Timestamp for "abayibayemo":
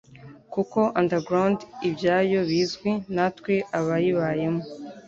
3.79-4.63